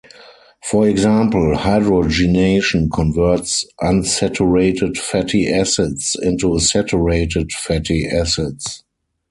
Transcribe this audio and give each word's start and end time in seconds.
For 0.63 0.89
example, 0.89 1.55
hydrogenation 1.55 2.89
converts 2.89 3.67
unsaturated 3.81 4.97
fatty 4.97 5.47
acids 5.53 6.17
into 6.23 6.59
saturated 6.59 7.51
fatty 7.51 8.07
acids. 8.07 8.81